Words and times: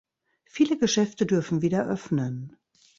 Viele 0.45 0.79
Geschäfte 0.79 1.27
dürfen 1.27 1.61
wieder 1.61 1.85
öffnen. 1.85 2.57